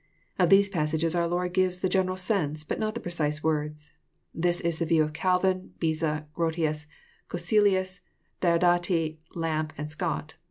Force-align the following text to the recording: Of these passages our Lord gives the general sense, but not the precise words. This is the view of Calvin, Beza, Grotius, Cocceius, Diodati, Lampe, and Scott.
Of 0.39 0.49
these 0.49 0.67
passages 0.67 1.13
our 1.13 1.27
Lord 1.27 1.53
gives 1.53 1.77
the 1.77 1.87
general 1.87 2.17
sense, 2.17 2.63
but 2.63 2.79
not 2.79 2.95
the 2.95 2.99
precise 2.99 3.43
words. 3.43 3.91
This 4.33 4.59
is 4.59 4.79
the 4.79 4.85
view 4.87 5.03
of 5.03 5.13
Calvin, 5.13 5.73
Beza, 5.79 6.25
Grotius, 6.33 6.87
Cocceius, 7.29 8.01
Diodati, 8.41 9.19
Lampe, 9.35 9.73
and 9.77 9.91
Scott. 9.91 10.33